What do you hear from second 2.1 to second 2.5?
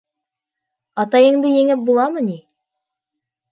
ни?